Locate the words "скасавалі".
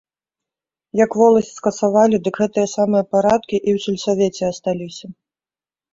1.59-2.15